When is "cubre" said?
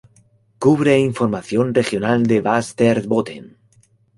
0.57-0.97